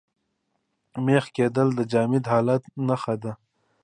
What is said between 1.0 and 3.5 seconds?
مېخ کېدل د جامد حالت نخښه ده.